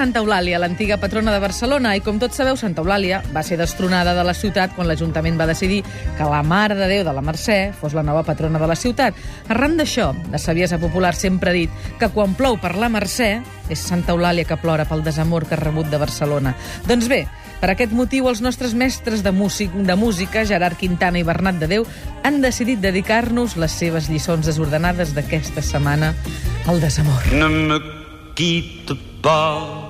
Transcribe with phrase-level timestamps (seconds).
[0.00, 4.14] Santa Eulàlia, l'antiga patrona de Barcelona, i com tots sabeu, Santa Eulàlia va ser destronada
[4.16, 5.82] de la ciutat quan l'Ajuntament va decidir
[6.16, 9.18] que la Mare de Déu de la Mercè fos la nova patrona de la ciutat.
[9.52, 13.28] Arran d'això, la saviesa popular sempre ha dit que quan plou per la Mercè
[13.68, 16.54] és Santa Eulàlia que plora pel desamor que ha rebut de Barcelona.
[16.88, 17.26] Doncs bé,
[17.60, 21.68] per aquest motiu, els nostres mestres de, músic, de música, Gerard Quintana i Bernat de
[21.76, 21.84] Déu,
[22.24, 26.14] han decidit dedicar-nos les seves lliçons desordenades d'aquesta setmana
[26.64, 27.28] al desamor.
[27.36, 27.82] Ne me
[28.32, 29.89] quitte pas,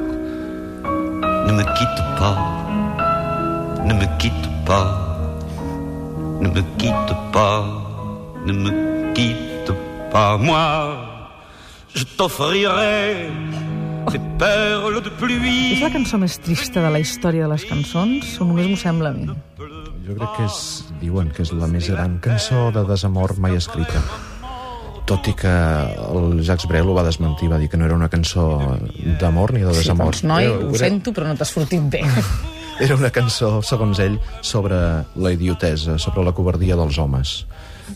[1.47, 2.37] ne me quitte pas,
[3.85, 4.87] ne me quitte pas,
[6.41, 7.65] ne me quitte pas,
[8.45, 9.73] ne me quitte
[10.11, 10.37] pas.
[10.37, 10.97] Moi,
[11.93, 13.29] je t'offrirai
[14.11, 15.73] des perles de pluie.
[15.75, 18.35] És la cançó més trista de la història de les cançons?
[18.41, 19.29] O només m'ho sembla a mi?
[20.07, 20.59] Jo crec que és,
[21.01, 24.01] diuen que és la més gran cançó de desamor mai escrita.
[25.11, 28.07] Tot i que el Jacques Brel ho va desmentir, va dir que no era una
[28.07, 28.45] cançó
[29.19, 30.13] d'amor ni de Sí, desamor.
[30.13, 31.99] doncs, noi, Era- ho era- sento, però no t'has sortit bé.
[32.81, 34.77] Era una cançó, segons ell, sobre
[35.15, 37.45] la idiotesa, sobre la covardia dels homes.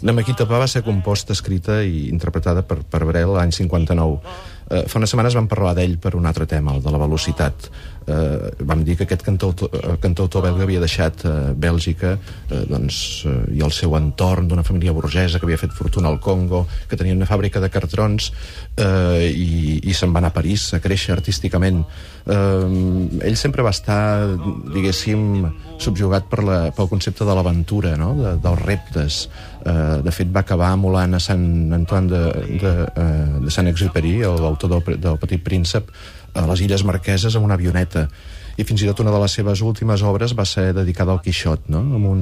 [0.03, 4.19] Namakita Pa va ser composta, escrita i interpretada per, per Brel l'any 59.
[4.65, 7.67] Eh, fa unes setmanes vam parlar d'ell per un altre tema, el de la velocitat.
[8.05, 12.97] Eh, vam dir que aquest cantautor, eh, cantautor belga havia deixat eh, Bèlgica eh, doncs,
[13.25, 16.97] eh, i el seu entorn d'una família burgesa que havia fet fortuna al Congo, que
[16.97, 18.31] tenia una fàbrica de cartrons
[18.77, 21.81] eh, i, i se'n va anar a París a créixer artísticament.
[22.25, 24.33] Eh, ell sempre va estar,
[24.73, 25.45] diguéssim,
[25.81, 28.13] subjugat per la, pel concepte de l'aventura, no?
[28.17, 29.25] de, dels reptes.
[29.65, 32.23] Eh, de fet, va acabar emulant a Sant Antoine de,
[32.61, 35.89] de, eh, de Saint-Exupéry, l'autor del, del Petit Príncep,
[36.35, 38.09] a les Illes Marqueses amb una avioneta
[38.55, 41.67] i fins i tot una de les seves últimes obres va ser dedicada al Quixot,
[41.71, 41.81] no?
[41.97, 42.21] amb, un,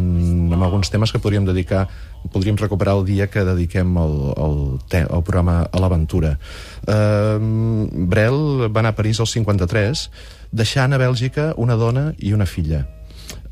[0.53, 1.85] amb alguns temes que podríem dedicar
[2.33, 4.57] podríem recuperar el dia que dediquem el, el,
[4.89, 6.37] te, el programa a l'aventura.
[6.87, 7.37] Uh,
[8.09, 10.07] Brel va anar a París al 53,
[10.55, 12.85] deixant a Bèlgica una dona i una filla.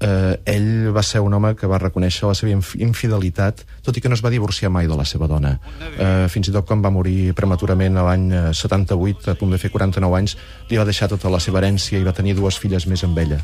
[0.01, 4.01] Uh, ell va ser un home que va reconèixer la seva inf infidelitat, tot i
[4.01, 5.51] que no es va divorciar mai de la seva dona.
[5.91, 9.62] Uh, fins i tot quan va morir prematurament a l'any eh, 78, a punt de
[9.62, 10.35] fer 49 anys,
[10.72, 13.38] li va deixar tota la seva herència i va tenir dues filles més amb ella.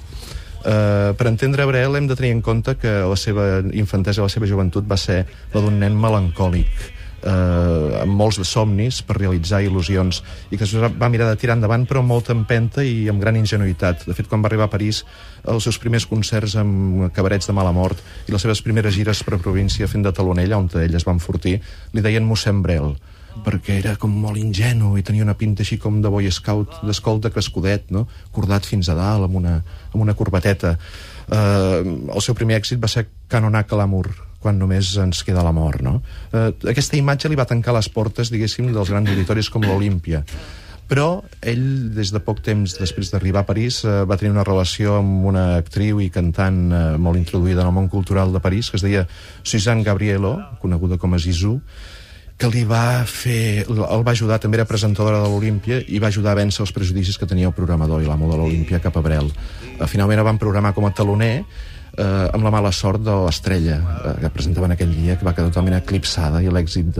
[0.57, 4.49] Uh, per entendre Brel hem de tenir en compte que la seva infantesa, la seva
[4.49, 6.89] joventut va ser la d'un nen melancòlic
[7.23, 11.87] eh, amb molts somnis per realitzar il·lusions i que es va mirar de tirar endavant
[11.89, 14.07] però amb molta empenta i amb gran ingenuïtat.
[14.07, 15.03] De fet, quan va arribar a París,
[15.47, 19.41] els seus primers concerts amb cabarets de mala mort i les seves primeres gires per
[19.41, 21.59] província fent de talonella, on ell es va enfortir,
[21.93, 22.95] li deien mossèn Brel
[23.45, 27.29] perquè era com molt ingenu i tenia una pinta així com de boy scout, d'escolta
[27.33, 28.07] crescudet, no?
[28.33, 29.59] cordat fins a dalt amb una,
[29.91, 30.73] amb una corbateta.
[31.27, 34.07] Uh, el seu primer èxit va ser Canonar Calamur,
[34.43, 35.99] quan només ens queda la mort, no?
[36.31, 40.23] Uh, aquesta imatge li va tancar les portes, diguéssim, dels grans auditoris com l'Olímpia.
[40.87, 41.07] Però
[41.43, 45.25] ell, des de poc temps després d'arribar a París, eh, va tenir una relació amb
[45.27, 48.85] una actriu i cantant eh, molt introduïda en el món cultural de París, que es
[48.85, 49.03] deia
[49.43, 51.59] Suzanne Gabrielo, coneguda com a Zizou,
[52.37, 53.65] que li va fer...
[53.67, 57.17] el va ajudar, també era presentadora de l'Olímpia, i va ajudar a vèncer els prejudicis
[57.17, 59.27] que tenia el programador i l'amo de l'Olímpia cap a Brel.
[59.75, 61.41] Eh, Finalment el van programar com a taloner,
[61.97, 65.51] eh, amb la mala sort de l'estrella eh, que presentaven aquell dia, que va quedar
[65.51, 66.97] totalment eclipsada i l'èxit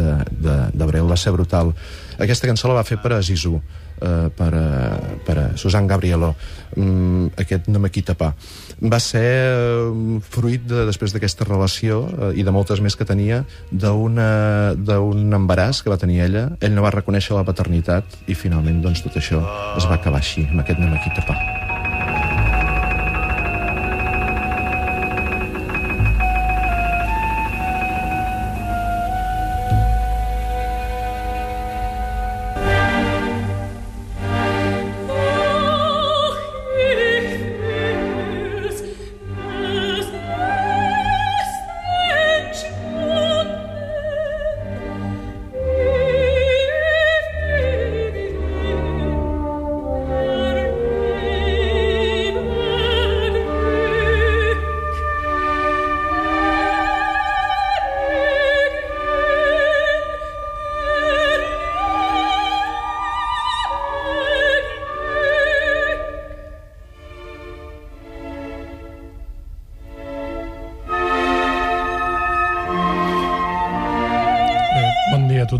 [0.87, 1.73] Brel va ser brutal.
[2.17, 3.59] Aquesta cançó la va fer per a Zizou,
[4.01, 6.35] eh, per, a, per a Susan Gabrieló,
[6.75, 8.33] mm, aquest No me quita pa.
[8.81, 13.43] Va ser eh, fruit de, després d'aquesta relació eh, i de moltes més que tenia
[13.71, 14.17] d'un
[15.39, 16.49] embaràs que va tenir ella.
[16.61, 19.41] Ell no va reconèixer la paternitat i finalment doncs, tot això
[19.77, 21.66] es va acabar així, amb aquest No me quita pa.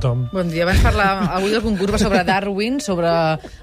[0.08, 0.30] Tothom.
[0.32, 0.64] Bon dia.
[0.64, 3.10] Abans parlar avui del concurs va sobre Darwin, sobre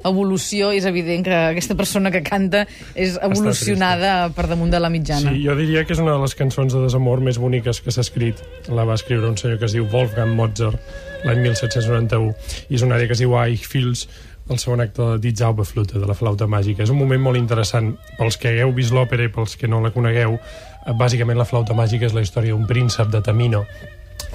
[0.05, 2.65] evolució, i és evident que aquesta persona que canta
[2.95, 5.33] és evolucionada per damunt de la mitjana.
[5.33, 8.05] Sí, jo diria que és una de les cançons de desamor més boniques que s'ha
[8.05, 8.41] escrit.
[8.69, 10.81] La va escriure un senyor que es diu Wolfgang Mozart
[11.25, 12.35] l'any 1791,
[12.69, 14.05] i és una àrea que es diu Ich Fils,
[14.51, 16.85] el segon acte de Die Zauberflute, de la flauta màgica.
[16.85, 19.93] És un moment molt interessant pels que hagueu vist l'òpera i pels que no la
[19.95, 20.37] conegueu.
[20.37, 23.65] Eh, Bàsicament, la flauta màgica és la història d'un príncep de Tamino,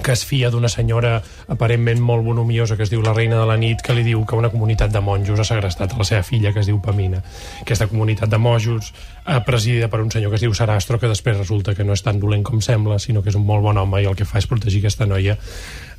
[0.01, 1.19] que es fia d'una senyora
[1.51, 4.37] aparentment molt bonomiosa que es diu la reina de la nit, que li diu que
[4.37, 7.21] una comunitat de monjos ha segrestat a la seva filla, que es diu Pamina.
[7.61, 8.93] Aquesta comunitat de monjos,
[9.25, 12.03] eh, presidida per un senyor que es diu Sarastro, que després resulta que no és
[12.03, 14.39] tan dolent com sembla, sinó que és un molt bon home i el que fa
[14.39, 15.37] és protegir aquesta noia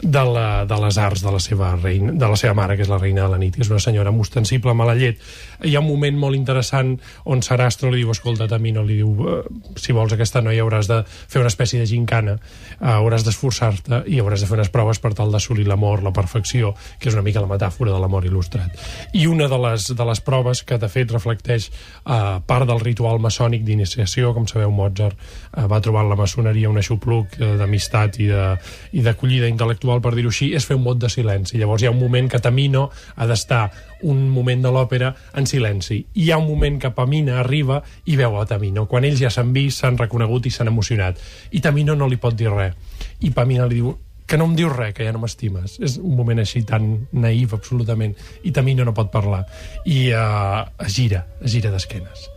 [0.03, 2.91] de, la, de les arts de la seva reina, de la seva mare, que és
[2.91, 5.21] la reina de la nit, que és una senyora amb ostensible mala llet.
[5.62, 9.43] Hi ha un moment molt interessant on Sarastro li diu, escolta, Tamino, li diu, eh,
[9.77, 12.38] si vols aquesta noia hauràs de fer una espècie de gincana,
[12.81, 13.27] eh, hauràs
[13.70, 17.14] d'esforçar-te i hauràs de fer unes proves per tal d'assolir l'amor, la perfecció, que és
[17.14, 18.70] una mica la metàfora de l'amor il·lustrat.
[19.14, 23.20] I una de les, de les proves que, de fet, reflecteix eh, part del ritual
[23.20, 28.20] maçònic d'iniciació, com sabeu, Mozart eh, va trobar en la maçoneria un aixopluc eh, d'amistat
[28.20, 31.58] i d'acollida intel·lectual, per dir-ho així, és fer un mot de silenci.
[31.58, 33.69] Llavors hi ha un moment que Tamino ha d'estar
[34.02, 36.00] un moment de l'òpera en silenci.
[36.14, 38.87] Hi ha un moment que Pamina arriba i veu a Tamino.
[38.91, 41.20] Quan ells ja s'han vist, s'han reconegut i s'han emocionat.
[41.50, 42.75] I Tamino no li pot dir res.
[43.20, 43.94] I Pamina li diu
[44.31, 45.79] que no em dius res, que ja no m'estimes.
[45.82, 48.14] És un moment així tan naïf, absolutament.
[48.47, 49.43] I Tamino no pot parlar.
[49.85, 52.31] I uh, es gira, es gira d'esquenes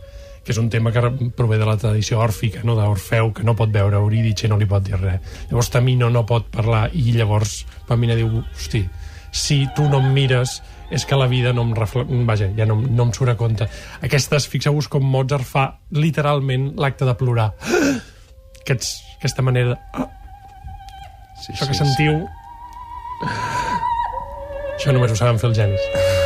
[0.44, 1.00] que és un tema que
[1.32, 2.74] prové de la tradició òrfica, no?
[2.76, 5.22] d'Orfeu, que no pot veure Eurídice no li pot dir res.
[5.48, 8.82] Llavors Tamino no pot parlar i llavors Pamina diu, hosti,
[9.32, 10.58] si tu no em mires
[10.94, 12.04] és que la vida no em refle...
[12.28, 13.66] Vaja, ja no, no em surt a compte.
[14.06, 17.50] Aquestes, fixeu-vos com Mozart fa literalment l'acte de plorar.
[18.64, 19.74] Aquests, aquesta manera...
[19.74, 20.10] de-
[21.44, 22.22] Sí, Això que sí, sentiu...
[24.78, 25.90] Això només ho saben fer els genis.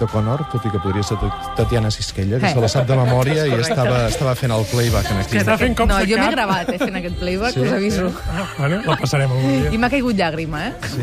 [0.00, 1.16] Sinito Connor, tot i que podria ser
[1.56, 2.54] Tatiana Sisquella, que Eh.
[2.54, 5.36] se la sap de memòria i estava, estava fent el playback en aquí.
[5.38, 7.60] Està fent com no, de jo m'he gravat eh, fent aquest playback, Sí?
[7.60, 8.12] us aviso.
[8.30, 9.72] Ah, bueno, la passarem algun dia.
[9.72, 10.72] I m'ha caigut llàgrima, eh?
[10.88, 11.02] Sí.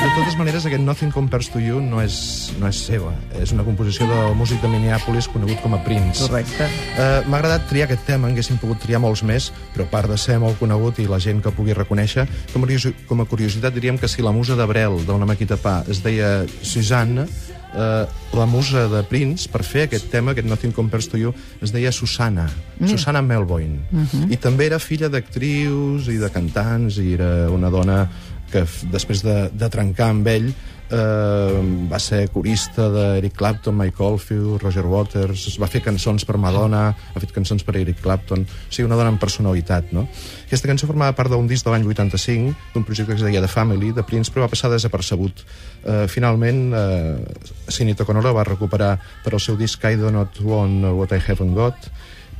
[0.00, 3.12] De totes maneres, aquest Nothing Compares to You no és, no és seva.
[3.38, 6.22] És una composició del músic de Minneapolis conegut com a Prince.
[6.26, 6.64] Correcte.
[6.96, 10.08] Uh, M'ha agradat triar aquest tema, en haguéssim pogut triar molts més, però a part
[10.08, 12.66] de ser molt conegut i la gent que pugui reconèixer, com a,
[13.06, 17.26] com a curiositat diríem que si la musa d'Abrel, del Namakita Pa, es deia Susanna,
[17.74, 21.72] eh, la musa de Prince, per fer aquest tema, aquest Nothing Compares to You, es
[21.74, 22.48] deia Susana,
[22.78, 22.88] mm.
[22.90, 23.80] Susana Melvoin.
[23.92, 24.32] Uh -huh.
[24.32, 28.08] I també era filla d'actrius i de cantants, i era una dona
[28.50, 30.52] que després de, de trencar amb ell
[30.90, 36.88] eh, va ser corista d'Eric Clapton, Mike Oldfield, Roger Waters, va fer cançons per Madonna,
[36.90, 40.06] ha fet cançons per Eric Clapton, o sigui, una dona amb personalitat, no?
[40.46, 43.50] Aquesta cançó formava part d'un disc de l'any 85, d'un projecte que es deia The
[43.50, 45.44] Family, de Prince, però va passar desapercebut.
[45.84, 50.84] Eh, finalment, eh, Sinito Conora va recuperar per al seu disc I Do Not Want
[50.90, 51.90] What I Haven't Got,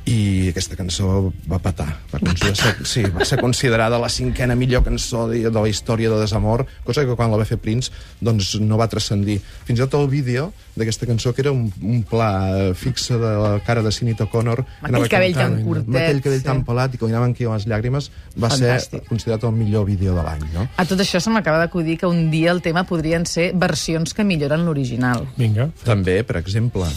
[0.09, 1.87] i aquesta cançó va patar.
[2.09, 6.09] Va, considerar, ser, sí, va ser considerada la cinquena millor cançó de, de la història
[6.09, 9.39] de desamor, cosa que quan la va fer Prince doncs no va transcendir.
[9.67, 13.53] Fins i tot el vídeo d'aquesta cançó, que era un, un pla fixe de la
[13.65, 14.63] cara de Sinito Connor...
[14.65, 16.47] que Amb anava aquell cabell tan cantant, curtet, Amb aquell cabell sí.
[16.49, 19.01] tan pelat i que li anaven aquí les llàgrimes, va Fantàstic.
[19.03, 20.65] ser considerat el millor vídeo de l'any, no?
[20.81, 24.25] A tot això se m'acaba d'acudir que un dia el tema podrien ser versions que
[24.25, 25.27] milloren l'original.
[25.37, 25.69] Vinga.
[25.85, 26.87] També, per exemple.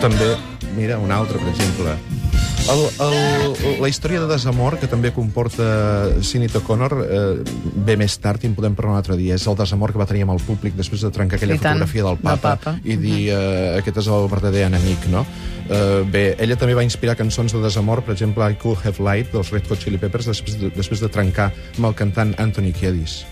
[0.00, 0.28] També,
[0.76, 1.96] mira, un altre, per exemple.
[2.66, 5.66] El, el, la història de desamor que també comporta
[6.26, 7.20] Sinito Connor eh,
[7.86, 9.36] ve més tard i en podem parlar un altre dia.
[9.38, 11.78] És el desamor que va tenir amb el públic després de trencar aquella I tant,
[11.78, 12.74] fotografia del del papa, Papa.
[12.82, 15.22] i dir eh, aquest és el verdader enemic, no?
[15.66, 19.30] Eh, bé, ella també va inspirar cançons de desamor, per exemple, I Could Have Light,
[19.34, 23.22] dels Red Hot Chili Peppers, després de, després de trencar amb el cantant Anthony Kiedis.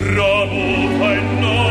[0.00, 1.69] Tramuta in notti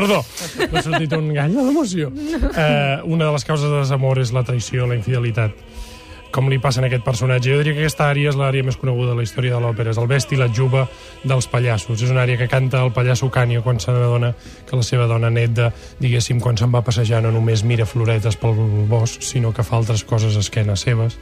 [0.00, 0.22] Perdó,
[0.72, 2.08] m'ha sortit un gall de l'emoció.
[2.08, 5.58] Uh, una de les causes de desamor és la traïció, la infidelitat
[6.30, 7.50] com li passa a aquest personatge.
[7.50, 9.90] Jo diria que aquesta àrea és l'àrea més coneguda de la història de l'òpera.
[9.92, 10.86] És el besti la juba
[11.26, 12.02] dels pallassos.
[12.02, 14.32] És una àrea que canta el pallasso Canio quan se n'adona
[14.68, 18.56] que la seva dona Nedda, diguéssim, quan se'n va passejar no només mira floretes pel
[18.88, 21.18] bosc, sinó que fa altres coses a esquenes seves.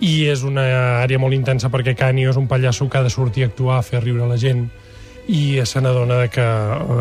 [0.00, 0.64] I és una
[1.02, 3.84] àrea molt intensa perquè Canio és un pallasso que ha de sortir a actuar, a
[3.84, 4.70] fer riure la gent,
[5.30, 6.44] i se n'adona que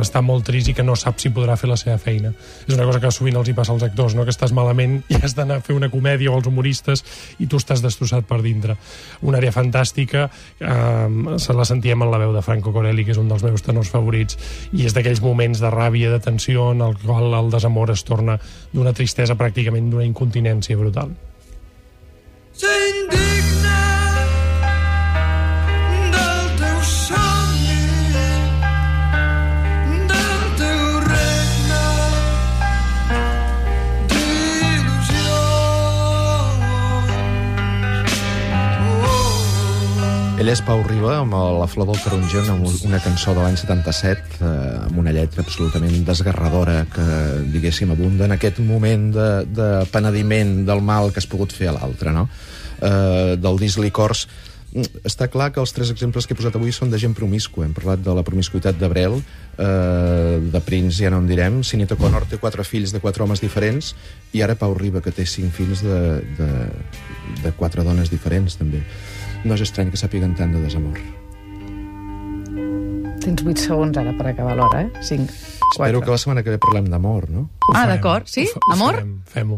[0.03, 2.29] està molt trist i que no sap si podrà fer la seva feina.
[2.67, 4.25] És una cosa que sovint els hi passa als actors, no?
[4.27, 7.03] que estàs malament i has d'anar a fer una comèdia o als humoristes
[7.41, 8.77] i tu estàs destrossat per dintre.
[9.25, 10.27] Una àrea fantàstica,
[10.59, 13.65] eh, se la sentíem en la veu de Franco Corelli, que és un dels meus
[13.65, 14.37] tenors favorits,
[14.73, 18.37] i és d'aquells moments de ràbia, de tensió, en el qual el desamor es torna
[18.73, 21.17] d'una tristesa pràcticament d'una incontinència brutal.
[22.53, 23.38] S'indigna
[40.39, 44.37] Ell és Pau Riba, amb La flor del taronger, una, una cançó de l'any 77,
[44.39, 44.51] eh,
[44.85, 47.07] amb una lletra absolutament desgarradora que,
[47.51, 51.75] diguéssim, abunda en aquest moment de, de penediment del mal que has pogut fer a
[51.75, 52.29] l'altre, no?
[52.79, 54.29] Eh, del disc Licors,
[55.03, 57.65] està clar que els tres exemples que he posat avui són de gent promiscua.
[57.65, 62.29] Hem parlat de la promiscuitat d'Abrel, eh, de Prince ja no en direm, Sinito Connor
[62.31, 63.91] té quatre fills de quatre homes diferents,
[64.31, 66.01] i ara Pau Riba, que té cinc fills de,
[66.39, 66.51] de,
[67.43, 68.85] de quatre dones diferents, també.
[69.45, 70.99] No és estrany que sàpiguen tant de desamor.
[73.23, 74.89] Tens 8 segons ara per acabar l'hora, eh?
[75.05, 75.25] 5,
[75.75, 75.85] 4...
[75.85, 77.41] Espero que la setmana que ve parlem d'amor, no?
[77.69, 78.45] Ho Ah, d'acord, sí?
[78.47, 78.95] Ho fa- ho Amor?
[79.33, 79.57] Fem-ho.